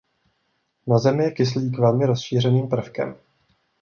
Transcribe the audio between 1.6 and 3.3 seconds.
velmi rozšířeným prvkem.